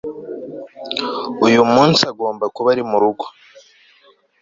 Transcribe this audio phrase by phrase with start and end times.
[1.45, 3.25] uyu munsi agomba kuba ari murugo